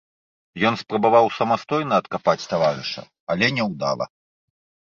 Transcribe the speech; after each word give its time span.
Ён 0.69 0.77
спрабаваў 0.83 1.25
самастойна 1.39 1.93
адкапаць 2.03 2.45
таварыша, 2.55 3.01
але 3.35 3.45
няўдала. 3.59 4.05